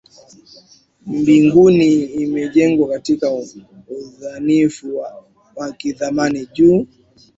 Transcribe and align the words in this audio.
mbinguni 1.07 1.89
limejengwa 1.95 2.89
katika 2.89 3.31
udhanifu 3.89 4.97
wa 5.55 5.71
kizamani 5.71 6.45
juu 6.53 6.87